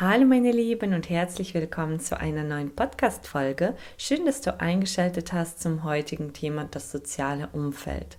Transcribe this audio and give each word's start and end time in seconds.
Hallo 0.00 0.26
meine 0.26 0.52
Lieben 0.52 0.94
und 0.94 1.10
herzlich 1.10 1.54
willkommen 1.54 1.98
zu 1.98 2.20
einer 2.20 2.44
neuen 2.44 2.70
Podcast-Folge. 2.70 3.74
Schön, 3.96 4.26
dass 4.26 4.40
du 4.40 4.60
eingeschaltet 4.60 5.32
hast 5.32 5.60
zum 5.60 5.82
heutigen 5.82 6.32
Thema 6.32 6.68
das 6.70 6.92
soziale 6.92 7.48
Umfeld. 7.48 8.16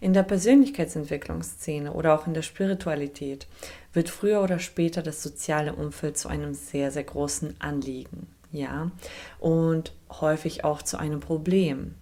In 0.00 0.14
der 0.14 0.22
Persönlichkeitsentwicklungsszene 0.22 1.92
oder 1.92 2.14
auch 2.14 2.26
in 2.26 2.32
der 2.32 2.40
Spiritualität 2.40 3.46
wird 3.92 4.08
früher 4.08 4.42
oder 4.42 4.58
später 4.58 5.02
das 5.02 5.22
soziale 5.22 5.74
Umfeld 5.74 6.16
zu 6.16 6.28
einem 6.30 6.54
sehr, 6.54 6.90
sehr 6.90 7.04
großen 7.04 7.56
Anliegen. 7.58 8.26
Ja, 8.50 8.90
und 9.38 9.92
häufig 10.10 10.64
auch 10.64 10.80
zu 10.80 10.96
einem 10.96 11.20
Problem. 11.20 11.96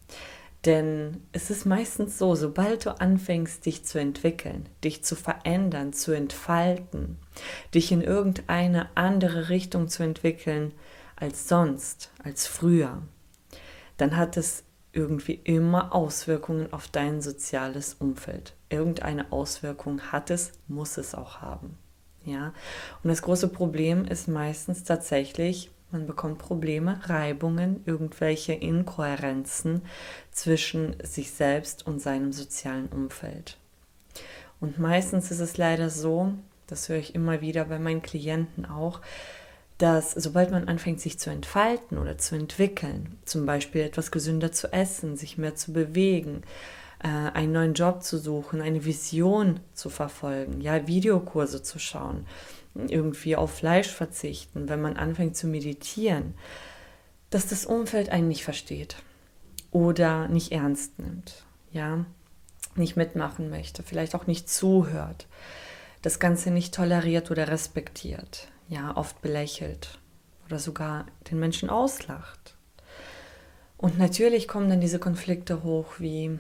Denn 0.67 1.23
es 1.31 1.49
ist 1.51 1.65
meistens 1.65 2.19
so, 2.19 2.35
sobald 2.35 2.87
du 2.87 3.01
anfängst, 3.01 3.65
dich 3.65 3.85
zu 3.85 4.01
entwickeln, 4.01 4.69
dich 4.83 5.05
zu 5.05 5.15
verändern, 5.15 5.93
zu 5.93 6.11
entfalten, 6.11 7.19
dich 7.73 7.93
in 7.93 8.03
irgendeine 8.03 8.89
andere 8.97 9.49
Richtung 9.49 9.89
zu 9.89 10.03
entwickeln 10.03 10.73
als 11.15 11.49
sonst, 11.49 12.11
als 12.23 12.49
früher, 12.49 13.01
dann 13.97 14.17
hat 14.17 14.37
es 14.37 14.65
irgendwie 14.93 15.35
immer 15.45 15.95
Auswirkungen 15.95 16.73
auf 16.73 16.89
dein 16.89 17.23
soziales 17.23 17.95
Umfeld. 17.95 18.55
Irgendeine 18.69 19.31
Auswirkung 19.31 20.01
hat 20.11 20.31
es, 20.31 20.53
muss 20.67 20.97
es 20.97 21.15
auch 21.15 21.43
haben. 21.43 21.79
Ja? 22.25 22.53
Und 23.05 23.09
das 23.09 23.23
große 23.23 23.49
Problem 23.49 24.05
ist 24.05 24.27
meistens 24.27 24.83
tatsächlich, 24.83 25.71
man 25.97 26.07
bekommt 26.07 26.39
Probleme, 26.39 27.01
Reibungen, 27.05 27.83
irgendwelche 27.87 28.53
Inkohärenzen 28.53 29.83
zwischen 30.31 30.97
sich 31.03 31.31
selbst 31.31 31.87
und 31.87 32.01
seinem 32.01 32.33
sozialen 32.33 32.89
Umfeld. 32.89 33.57
Und 34.61 34.79
meistens 34.79 35.31
ist 35.31 35.41
es 35.41 35.57
leider 35.57 35.91
so, 35.91 36.33
das 36.67 36.89
höre 36.89 36.99
ich 36.99 37.15
immer 37.15 37.41
wieder 37.41 37.65
bei 37.67 37.79
meinen 37.79 38.03
Klienten 38.03 38.67
auch, 38.67 39.01
dass 39.79 40.13
sobald 40.13 40.51
man 40.51 40.69
anfängt, 40.69 41.01
sich 41.01 41.19
zu 41.19 41.31
entfalten 41.31 41.99
oder 41.99 42.19
zu 42.19 42.35
entwickeln, 42.35 43.19
zum 43.25 43.47
Beispiel 43.47 43.83
etwas 43.83 44.11
gesünder 44.11 44.53
zu 44.53 44.73
essen, 44.73 45.17
sich 45.17 45.37
mehr 45.37 45.55
zu 45.55 45.73
bewegen, 45.73 46.43
äh, 47.03 47.09
einen 47.09 47.53
neuen 47.53 47.75
Job 47.75 48.03
zu 48.03 48.19
suchen, 48.19 48.63
eine 48.63 48.85
Vision 48.85 49.61
zu 49.75 49.91
verfolgen, 49.91 50.61
ja, 50.61 50.87
Videokurse 50.87 51.63
zu 51.63 51.79
schauen, 51.79 52.27
irgendwie 52.89 53.37
auf 53.37 53.53
Fleisch 53.53 53.89
verzichten, 53.89 54.69
wenn 54.69 54.81
man 54.81 54.97
anfängt 54.97 55.37
zu 55.37 55.47
meditieren, 55.47 56.35
dass 57.31 57.47
das 57.47 57.67
Umfeld 57.67 58.11
einen 58.11 58.29
nicht 58.29 58.45
versteht 58.45 58.97
oder 59.71 60.29
nicht 60.29 60.53
ernst 60.53 60.99
nimmt, 60.99 61.45
ja, 61.73 62.05
nicht 62.77 62.97
mitmachen 62.97 63.51
möchte, 63.51 63.83
vielleicht 63.83 64.15
auch 64.15 64.27
nicht 64.27 64.49
zuhört, 64.49 65.27
das 66.03 66.19
Ganze 66.19 66.51
nicht 66.51 66.75
toleriert 66.75 67.31
oder 67.31 67.49
respektiert, 67.49 68.49
ja, 68.69 68.97
oft 68.97 69.21
belächelt 69.23 69.99
oder 70.47 70.59
sogar 70.59 71.07
den 71.31 71.39
Menschen 71.39 71.71
auslacht. 71.71 72.57
Und 73.77 73.99
natürlich 73.99 74.49
kommen 74.49 74.71
dann 74.71 74.81
diese 74.81 74.99
Konflikte 74.99 75.63
hoch 75.63 75.95
wie, 75.99 76.39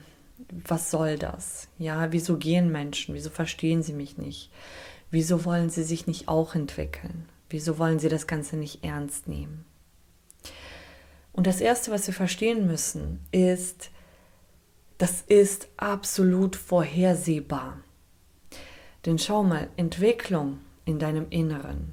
was 0.50 0.90
soll 0.90 1.18
das? 1.18 1.68
Ja, 1.78 2.12
wieso 2.12 2.36
gehen 2.36 2.70
Menschen? 2.70 3.14
Wieso 3.14 3.30
verstehen 3.30 3.82
sie 3.82 3.92
mich 3.92 4.16
nicht? 4.16 4.50
Wieso 5.10 5.44
wollen 5.44 5.70
sie 5.70 5.84
sich 5.84 6.06
nicht 6.06 6.28
auch 6.28 6.54
entwickeln? 6.54 7.28
Wieso 7.48 7.78
wollen 7.78 7.98
sie 7.98 8.08
das 8.08 8.26
Ganze 8.26 8.56
nicht 8.56 8.84
ernst 8.84 9.28
nehmen? 9.28 9.64
Und 11.32 11.46
das 11.46 11.60
Erste, 11.60 11.90
was 11.90 12.06
wir 12.06 12.14
verstehen 12.14 12.66
müssen, 12.66 13.20
ist, 13.30 13.90
das 14.98 15.20
ist 15.20 15.68
absolut 15.76 16.56
vorhersehbar. 16.56 17.80
Denn 19.04 19.18
schau 19.18 19.42
mal, 19.42 19.68
Entwicklung 19.76 20.58
in 20.84 20.98
deinem 20.98 21.26
Inneren 21.30 21.92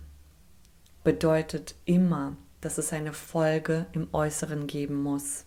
bedeutet 1.04 1.76
immer, 1.86 2.38
dass 2.62 2.78
es 2.78 2.94
eine 2.94 3.14
Folge 3.14 3.86
im 3.92 4.08
Äußeren 4.14 4.68
geben 4.68 5.04
muss. 5.04 5.46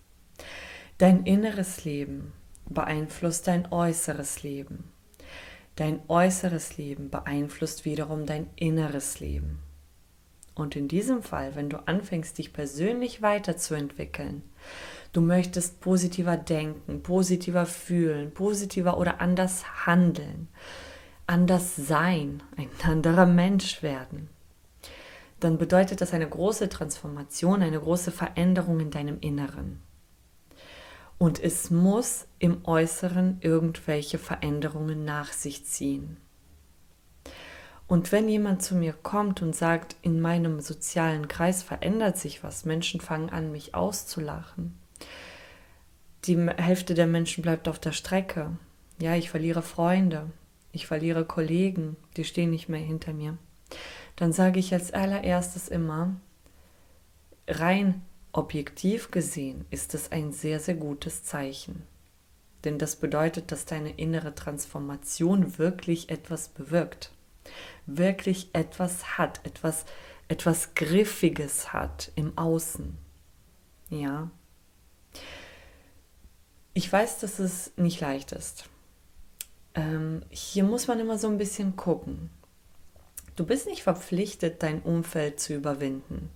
Dein 0.99 1.25
inneres 1.25 1.85
Leben 1.85 2.33
beeinflusst 2.69 3.49
dein 3.49 3.73
äußeres 3.73 4.43
Leben. 4.43 4.85
Dein 5.77 6.01
äußeres 6.09 6.79
Leben 6.79 7.11
beeinflusst 7.11 7.85
wiederum 7.85 8.25
dein 8.25 8.49
inneres 8.57 9.21
Leben. 9.21 9.59
Und 10.55 10.75
in 10.75 10.89
diesem 10.89 11.23
Fall, 11.23 11.55
wenn 11.55 11.69
du 11.69 11.87
anfängst, 11.87 12.39
dich 12.39 12.55
persönlich 12.55 13.21
weiterzuentwickeln, 13.21 14.43
du 15.13 15.21
möchtest 15.21 15.81
positiver 15.81 16.39
denken, 16.39 17.03
positiver 17.03 17.67
fühlen, 17.67 18.33
positiver 18.33 18.97
oder 18.97 19.21
anders 19.21 19.87
handeln, 19.87 20.49
anders 21.27 21.77
sein, 21.77 22.43
ein 22.57 22.71
anderer 22.83 23.27
Mensch 23.27 23.83
werden, 23.83 24.31
dann 25.41 25.59
bedeutet 25.59 26.01
das 26.01 26.15
eine 26.15 26.27
große 26.27 26.71
Transformation, 26.71 27.63
eine 27.63 27.79
große 27.79 28.11
Veränderung 28.11 28.81
in 28.81 28.91
deinem 28.91 29.21
Inneren. 29.21 29.83
Und 31.19 31.43
es 31.43 31.71
muss 31.71 32.27
im 32.39 32.65
Äußeren 32.65 33.39
irgendwelche 33.41 34.19
Veränderungen 34.19 35.05
nach 35.05 35.33
sich 35.33 35.65
ziehen. 35.65 36.19
Und 37.89 38.11
wenn 38.13 38.29
jemand 38.29 38.63
zu 38.63 38.75
mir 38.75 38.93
kommt 38.93 39.43
und 39.43 39.55
sagt, 39.55 39.97
in 40.03 40.21
meinem 40.21 40.61
sozialen 40.61 41.29
Kreis 41.29 41.63
verändert 41.63 42.19
sich 42.19 42.43
was, 42.43 42.65
Menschen 42.65 43.01
fangen 43.01 43.31
an, 43.31 43.53
mich 43.53 43.75
auszulachen, 43.75 44.77
die 46.25 46.37
Hälfte 46.57 46.95
der 46.95 47.07
Menschen 47.07 47.43
bleibt 47.43 47.69
auf 47.69 47.79
der 47.79 47.93
Strecke, 47.93 48.57
ja, 49.01 49.15
ich 49.15 49.31
verliere 49.31 49.63
Freunde, 49.63 50.31
ich 50.73 50.87
verliere 50.87 51.25
Kollegen, 51.25 51.97
die 52.17 52.25
stehen 52.25 52.51
nicht 52.51 52.69
mehr 52.69 52.81
hinter 52.81 53.13
mir, 53.13 53.39
dann 54.17 54.33
sage 54.33 54.59
ich 54.59 54.73
als 54.73 54.93
allererstes 54.93 55.69
immer, 55.69 56.17
rein 57.47 58.03
Objektiv 58.33 59.11
gesehen 59.11 59.65
ist 59.71 59.95
es 59.95 60.13
ein 60.13 60.33
sehr, 60.33 60.61
sehr 60.61 60.75
gutes 60.75 61.25
Zeichen. 61.25 61.87
Denn 62.65 62.79
das 62.79 62.97
bedeutet, 62.97 63.53
dass 63.53 63.65
deine 63.65 63.91
innere 63.91 64.35
Transformation 64.35 65.59
wirklich 65.59 66.11
etwas 66.11 66.49
bewirkt. 66.49 67.13
Wirklich 67.87 68.51
etwas 68.53 69.19
hat, 69.19 69.41
etwas, 69.45 69.85
etwas 70.29 70.75
Griffiges 70.75 71.73
hat 71.73 72.11
im 72.17 72.37
Außen. 72.37 72.99
Ja. 73.89 74.31
Ich 76.75 76.93
weiß, 76.93 77.21
dass 77.21 77.39
es 77.39 77.73
nicht 77.77 78.01
leicht 78.01 78.33
ist. 78.33 78.69
Ähm, 79.75 80.23
hier 80.31 80.65
muss 80.65 80.89
man 80.89 80.99
immer 80.99 81.19
so 81.19 81.29
ein 81.29 81.39
bisschen 81.39 81.77
gucken. 81.77 82.31
Du 83.37 83.45
bist 83.45 83.67
nicht 83.67 83.83
verpflichtet, 83.83 84.63
dein 84.63 84.83
Umfeld 84.83 85.39
zu 85.39 85.55
überwinden. 85.55 86.31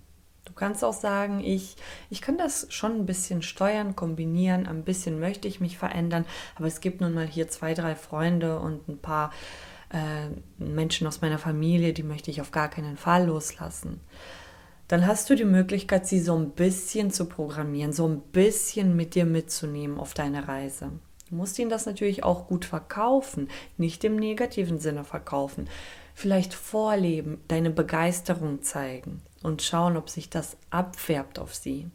Du 0.45 0.53
kannst 0.53 0.83
auch 0.83 0.93
sagen, 0.93 1.39
ich, 1.39 1.75
ich 2.09 2.21
kann 2.21 2.37
das 2.37 2.67
schon 2.69 2.93
ein 2.93 3.05
bisschen 3.05 3.41
steuern, 3.41 3.95
kombinieren, 3.95 4.67
ein 4.67 4.83
bisschen 4.83 5.19
möchte 5.19 5.47
ich 5.47 5.59
mich 5.59 5.77
verändern, 5.77 6.25
aber 6.55 6.67
es 6.67 6.81
gibt 6.81 7.01
nun 7.01 7.13
mal 7.13 7.27
hier 7.27 7.47
zwei, 7.47 7.73
drei 7.73 7.95
Freunde 7.95 8.59
und 8.59 8.87
ein 8.87 8.97
paar 8.97 9.31
äh, 9.89 10.29
Menschen 10.57 11.07
aus 11.07 11.21
meiner 11.21 11.37
Familie, 11.37 11.93
die 11.93 12.03
möchte 12.03 12.31
ich 12.31 12.41
auf 12.41 12.51
gar 12.51 12.69
keinen 12.69 12.97
Fall 12.97 13.27
loslassen. 13.27 14.01
Dann 14.87 15.07
hast 15.07 15.29
du 15.29 15.35
die 15.35 15.45
Möglichkeit, 15.45 16.05
sie 16.05 16.19
so 16.19 16.35
ein 16.35 16.51
bisschen 16.51 17.11
zu 17.11 17.25
programmieren, 17.25 17.93
so 17.93 18.07
ein 18.07 18.19
bisschen 18.19 18.95
mit 18.95 19.15
dir 19.15 19.25
mitzunehmen 19.25 19.97
auf 19.97 20.13
deine 20.13 20.47
Reise. 20.47 20.91
Du 21.31 21.37
musst 21.37 21.57
ihnen 21.59 21.69
das 21.69 21.85
natürlich 21.85 22.25
auch 22.25 22.47
gut 22.47 22.65
verkaufen, 22.65 23.47
nicht 23.77 24.03
im 24.03 24.17
negativen 24.17 24.79
Sinne 24.79 25.05
verkaufen. 25.05 25.69
Vielleicht 26.13 26.53
vorleben, 26.53 27.39
deine 27.47 27.69
Begeisterung 27.69 28.61
zeigen 28.63 29.21
und 29.41 29.61
schauen, 29.61 29.95
ob 29.95 30.09
sich 30.09 30.29
das 30.29 30.57
abfärbt 30.71 31.39
auf 31.39 31.55
sie. 31.55 31.89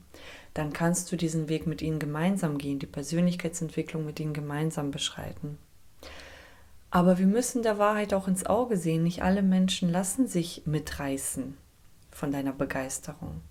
Dann 0.55 0.73
kannst 0.73 1.13
du 1.13 1.17
diesen 1.17 1.51
Weg 1.51 1.67
mit 1.67 1.83
ihnen 1.83 1.99
gemeinsam 1.99 2.57
gehen, 2.57 2.79
die 2.79 2.87
Persönlichkeitsentwicklung 2.87 4.07
mit 4.07 4.19
ihnen 4.21 4.33
gemeinsam 4.33 4.91
beschreiten. 4.91 5.59
Aber 6.91 7.19
wir 7.19 7.27
müssen 7.27 7.63
der 7.63 7.77
Wahrheit 7.77 8.15
auch 8.15 8.29
ins 8.29 8.47
Auge 8.47 8.79
sehen, 8.79 9.03
nicht 9.03 9.23
alle 9.23 9.43
Menschen 9.43 9.93
lassen 9.93 10.29
sich 10.29 10.63
mitreißen 10.65 11.59
von 12.11 12.33
deiner 12.33 12.55
Begeisterung. 12.55 13.43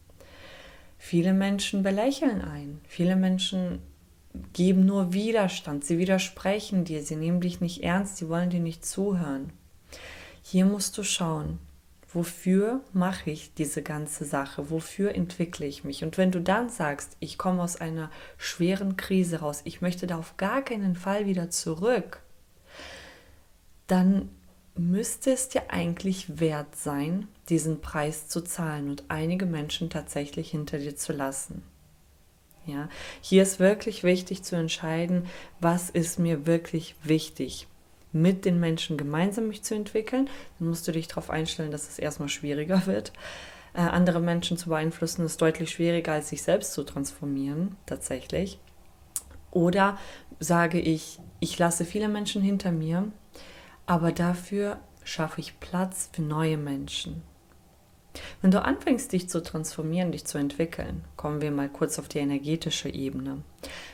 Viele 0.97 1.33
Menschen 1.33 1.83
belächeln 1.83 2.41
ein, 2.41 2.81
viele 2.87 3.15
Menschen 3.15 3.83
geben 4.53 4.85
nur 4.85 5.13
Widerstand, 5.13 5.85
sie 5.85 5.97
widersprechen 5.97 6.85
dir, 6.85 7.03
sie 7.03 7.15
nehmen 7.15 7.41
dich 7.41 7.61
nicht 7.61 7.83
ernst, 7.83 8.17
sie 8.17 8.29
wollen 8.29 8.49
dir 8.49 8.59
nicht 8.59 8.85
zuhören. 8.85 9.51
Hier 10.41 10.65
musst 10.65 10.97
du 10.97 11.03
schauen, 11.03 11.59
wofür 12.15 12.81
mache 12.93 13.29
ich 13.31 13.53
diese 13.53 13.81
ganze 13.81 14.25
Sache, 14.25 14.69
wofür 14.69 15.13
entwickle 15.13 15.65
ich 15.65 15.83
mich. 15.83 16.03
Und 16.03 16.17
wenn 16.17 16.31
du 16.31 16.39
dann 16.39 16.69
sagst, 16.69 17.17
ich 17.19 17.37
komme 17.37 17.61
aus 17.61 17.75
einer 17.75 18.09
schweren 18.37 18.95
Krise 18.95 19.39
raus, 19.39 19.61
ich 19.65 19.81
möchte 19.81 20.07
da 20.07 20.17
auf 20.17 20.37
gar 20.37 20.61
keinen 20.61 20.95
Fall 20.95 21.25
wieder 21.25 21.49
zurück, 21.49 22.21
dann 23.87 24.29
müsste 24.75 25.31
es 25.31 25.49
dir 25.49 25.71
eigentlich 25.71 26.39
wert 26.39 26.75
sein, 26.75 27.27
diesen 27.49 27.81
Preis 27.81 28.27
zu 28.27 28.41
zahlen 28.41 28.89
und 28.89 29.03
einige 29.09 29.45
Menschen 29.45 29.89
tatsächlich 29.89 30.51
hinter 30.51 30.79
dir 30.79 30.95
zu 30.95 31.13
lassen. 31.13 31.63
Ja, 32.65 32.89
hier 33.21 33.43
ist 33.43 33.59
wirklich 33.59 34.03
wichtig 34.03 34.43
zu 34.43 34.55
entscheiden, 34.55 35.27
was 35.59 35.89
ist 35.89 36.17
mir 36.17 36.47
wirklich 36.47 36.95
wichtig 37.03 37.67
mit 38.11 38.45
den 38.45 38.59
Menschen 38.59 38.97
gemeinsam 38.97 39.49
mich 39.49 39.61
zu 39.61 39.75
entwickeln. 39.75 40.29
Dann 40.57 40.69
musst 40.69 40.87
du 40.87 40.91
dich 40.91 41.07
darauf 41.07 41.29
einstellen, 41.29 41.71
dass 41.71 41.89
es 41.89 41.99
erstmal 41.99 42.29
schwieriger 42.29 42.85
wird. 42.87 43.11
äh, 43.73 43.81
andere 43.81 44.21
Menschen 44.21 44.57
zu 44.57 44.69
beeinflussen 44.69 45.25
ist 45.25 45.41
deutlich 45.41 45.69
schwieriger, 45.71 46.13
als 46.13 46.29
sich 46.29 46.41
selbst 46.41 46.73
zu 46.73 46.83
transformieren, 46.83 47.75
tatsächlich. 47.85 48.59
Oder 49.51 49.97
sage 50.39 50.79
ich, 50.79 51.19
ich 51.39 51.59
lasse 51.59 51.85
viele 51.85 52.07
Menschen 52.07 52.41
hinter 52.41 52.71
mir, 52.71 53.11
aber 53.85 54.11
dafür 54.11 54.79
schaffe 55.03 55.41
ich 55.41 55.59
Platz 55.59 56.09
für 56.13 56.21
neue 56.21 56.57
Menschen. 56.57 57.21
Wenn 58.41 58.51
du 58.51 58.63
anfängst, 58.63 59.11
dich 59.11 59.29
zu 59.29 59.41
transformieren, 59.41 60.11
dich 60.11 60.25
zu 60.25 60.37
entwickeln, 60.37 61.03
kommen 61.15 61.41
wir 61.41 61.51
mal 61.51 61.69
kurz 61.69 61.99
auf 61.99 62.07
die 62.07 62.19
energetische 62.19 62.89
Ebene. 62.89 63.43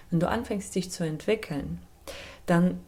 Wenn 0.10 0.20
du 0.20 0.30
anfängst, 0.30 0.76
dich 0.76 0.92
zu 0.92 1.04
entwickeln, 1.04 1.80
dann 2.46 2.80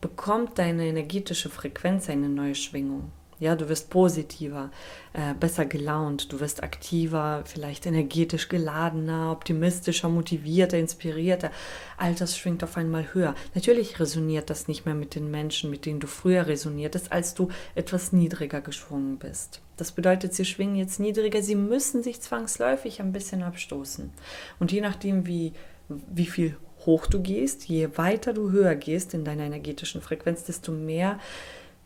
bekommt 0.00 0.58
deine 0.58 0.86
energetische 0.86 1.50
Frequenz 1.50 2.08
eine 2.08 2.28
neue 2.28 2.54
Schwingung. 2.54 3.10
Ja, 3.38 3.54
du 3.54 3.68
wirst 3.68 3.90
positiver, 3.90 4.70
äh, 5.12 5.34
besser 5.34 5.66
gelaunt, 5.66 6.32
du 6.32 6.40
wirst 6.40 6.62
aktiver, 6.62 7.42
vielleicht 7.44 7.84
energetisch 7.84 8.48
geladener, 8.48 9.30
optimistischer, 9.30 10.08
motivierter, 10.08 10.78
inspirierter. 10.78 11.50
All 11.98 12.14
das 12.14 12.38
schwingt 12.38 12.64
auf 12.64 12.78
einmal 12.78 13.12
höher. 13.12 13.34
Natürlich 13.54 14.00
resoniert 14.00 14.48
das 14.48 14.68
nicht 14.68 14.86
mehr 14.86 14.94
mit 14.94 15.14
den 15.14 15.30
Menschen, 15.30 15.70
mit 15.70 15.84
denen 15.84 16.00
du 16.00 16.06
früher 16.06 16.46
resoniertest, 16.46 17.12
als 17.12 17.34
du 17.34 17.48
etwas 17.74 18.12
niedriger 18.12 18.62
geschwungen 18.62 19.18
bist. 19.18 19.60
Das 19.76 19.92
bedeutet, 19.92 20.32
sie 20.32 20.46
schwingen 20.46 20.76
jetzt 20.76 20.98
niedriger, 20.98 21.42
sie 21.42 21.56
müssen 21.56 22.02
sich 22.02 22.22
zwangsläufig 22.22 23.00
ein 23.00 23.12
bisschen 23.12 23.42
abstoßen. 23.42 24.10
Und 24.58 24.72
je 24.72 24.80
nachdem, 24.80 25.26
wie, 25.26 25.52
wie 25.88 26.26
viel 26.26 26.56
hoch 26.86 27.06
du 27.06 27.20
gehst, 27.20 27.68
je 27.68 27.90
weiter 27.96 28.32
du 28.32 28.50
höher 28.50 28.76
gehst 28.76 29.12
in 29.12 29.24
deiner 29.24 29.44
energetischen 29.44 30.00
Frequenz, 30.00 30.44
desto 30.44 30.72
mehr 30.72 31.18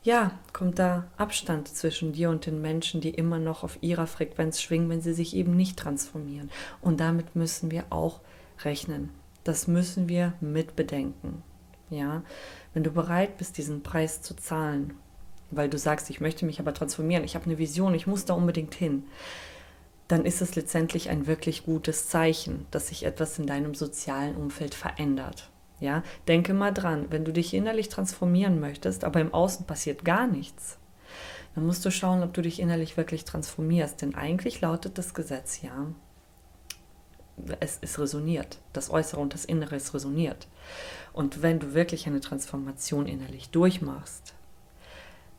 ja, 0.02 0.32
kommt 0.52 0.78
da 0.78 1.06
Abstand 1.16 1.68
zwischen 1.68 2.12
dir 2.12 2.30
und 2.30 2.46
den 2.46 2.62
Menschen, 2.62 3.00
die 3.00 3.10
immer 3.10 3.38
noch 3.38 3.64
auf 3.64 3.78
ihrer 3.82 4.06
Frequenz 4.06 4.60
schwingen, 4.60 4.88
wenn 4.88 5.02
sie 5.02 5.12
sich 5.12 5.36
eben 5.36 5.54
nicht 5.56 5.78
transformieren. 5.78 6.50
Und 6.80 7.00
damit 7.00 7.36
müssen 7.36 7.70
wir 7.70 7.84
auch 7.90 8.20
rechnen. 8.64 9.10
Das 9.44 9.66
müssen 9.66 10.08
wir 10.08 10.32
mit 10.40 10.74
bedenken. 10.76 11.42
Ja, 11.90 12.22
wenn 12.72 12.84
du 12.84 12.90
bereit 12.90 13.36
bist, 13.36 13.58
diesen 13.58 13.82
Preis 13.82 14.22
zu 14.22 14.34
zahlen, 14.34 14.94
weil 15.50 15.68
du 15.68 15.76
sagst, 15.76 16.08
ich 16.08 16.20
möchte 16.20 16.46
mich 16.46 16.60
aber 16.60 16.72
transformieren, 16.72 17.24
ich 17.24 17.34
habe 17.34 17.46
eine 17.46 17.58
Vision, 17.58 17.94
ich 17.94 18.06
muss 18.06 18.24
da 18.24 18.34
unbedingt 18.34 18.74
hin, 18.74 19.04
dann 20.06 20.24
ist 20.24 20.40
es 20.40 20.54
letztendlich 20.54 21.10
ein 21.10 21.26
wirklich 21.26 21.64
gutes 21.64 22.08
Zeichen, 22.08 22.66
dass 22.70 22.88
sich 22.88 23.04
etwas 23.04 23.38
in 23.38 23.46
deinem 23.46 23.74
sozialen 23.74 24.36
Umfeld 24.36 24.74
verändert. 24.74 25.49
Ja, 25.80 26.02
denke 26.28 26.52
mal 26.52 26.72
dran, 26.72 27.06
wenn 27.10 27.24
du 27.24 27.32
dich 27.32 27.54
innerlich 27.54 27.88
transformieren 27.88 28.60
möchtest, 28.60 29.02
aber 29.04 29.20
im 29.20 29.32
Außen 29.32 29.66
passiert 29.66 30.04
gar 30.04 30.26
nichts, 30.26 30.78
dann 31.54 31.66
musst 31.66 31.84
du 31.84 31.90
schauen, 31.90 32.22
ob 32.22 32.34
du 32.34 32.42
dich 32.42 32.60
innerlich 32.60 32.96
wirklich 32.96 33.24
transformierst. 33.24 34.02
Denn 34.02 34.14
eigentlich 34.14 34.60
lautet 34.60 34.98
das 34.98 35.14
Gesetz 35.14 35.62
ja, 35.62 35.86
es 37.60 37.78
ist 37.78 37.98
resoniert. 37.98 38.58
Das 38.72 38.90
Äußere 38.90 39.20
und 39.20 39.34
das 39.34 39.44
Innere 39.44 39.76
ist 39.76 39.94
resoniert. 39.94 40.46
Und 41.12 41.42
wenn 41.42 41.58
du 41.58 41.74
wirklich 41.74 42.06
eine 42.06 42.20
Transformation 42.20 43.06
innerlich 43.06 43.50
durchmachst, 43.50 44.34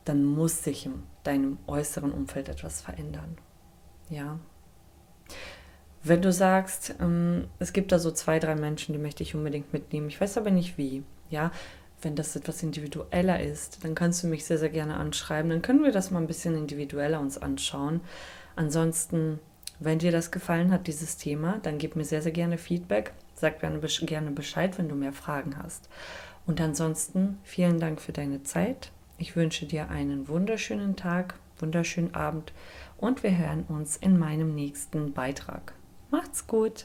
dann 0.04 0.24
muss 0.24 0.64
sich 0.64 0.86
in 0.86 1.02
deinem 1.22 1.58
äußeren 1.66 2.12
Umfeld 2.12 2.48
etwas 2.48 2.80
verändern. 2.80 3.36
Ja. 4.10 4.38
Wenn 6.04 6.22
du 6.22 6.32
sagst, 6.32 6.94
ähm, 7.00 7.46
es 7.58 7.72
gibt 7.72 7.92
da 7.92 7.98
so 7.98 8.10
zwei, 8.10 8.38
drei 8.38 8.56
Menschen, 8.56 8.92
die 8.92 8.98
möchte 8.98 9.22
ich 9.22 9.34
unbedingt 9.34 9.72
mitnehmen, 9.72 10.08
ich 10.08 10.20
weiß 10.20 10.36
aber 10.36 10.50
nicht 10.50 10.76
wie, 10.76 11.04
ja, 11.30 11.52
wenn 12.02 12.16
das 12.16 12.34
etwas 12.34 12.62
individueller 12.62 13.40
ist, 13.40 13.84
dann 13.84 13.94
kannst 13.94 14.22
du 14.22 14.26
mich 14.26 14.44
sehr, 14.44 14.58
sehr 14.58 14.70
gerne 14.70 14.96
anschreiben. 14.96 15.50
Dann 15.50 15.62
können 15.62 15.84
wir 15.84 15.92
das 15.92 16.10
mal 16.10 16.20
ein 16.20 16.26
bisschen 16.26 16.56
individueller 16.56 17.20
uns 17.20 17.38
anschauen. 17.38 18.00
Ansonsten, 18.56 19.38
wenn 19.78 20.00
dir 20.00 20.12
das 20.12 20.32
gefallen 20.32 20.72
hat, 20.72 20.88
dieses 20.88 21.16
Thema, 21.16 21.60
dann 21.62 21.78
gib 21.78 21.94
mir 21.94 22.04
sehr, 22.04 22.22
sehr 22.22 22.32
gerne 22.32 22.58
Feedback. 22.58 23.12
Sag 23.36 23.60
gerne 23.60 23.78
Bescheid, 23.78 24.78
wenn 24.78 24.88
du 24.88 24.94
mehr 24.94 25.12
Fragen 25.12 25.56
hast. 25.62 25.88
Und 26.46 26.60
ansonsten, 26.60 27.38
vielen 27.44 27.78
Dank 27.78 28.00
für 28.00 28.12
deine 28.12 28.42
Zeit. 28.42 28.90
Ich 29.18 29.36
wünsche 29.36 29.66
dir 29.66 29.90
einen 29.90 30.26
wunderschönen 30.26 30.96
Tag, 30.96 31.34
wunderschönen 31.58 32.14
Abend 32.14 32.52
und 32.98 33.22
wir 33.22 33.36
hören 33.36 33.64
uns 33.68 33.96
in 33.96 34.18
meinem 34.18 34.54
nächsten 34.54 35.12
Beitrag. 35.12 35.74
Macht's 36.12 36.46
gut! 36.46 36.84